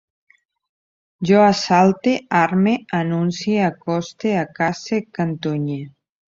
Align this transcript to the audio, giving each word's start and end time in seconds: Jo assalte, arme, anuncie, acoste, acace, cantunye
Jo 1.31 1.43
assalte, 1.49 2.15
arme, 2.41 2.75
anuncie, 3.01 3.61
acoste, 3.69 4.35
acace, 4.43 5.03
cantunye 5.21 5.81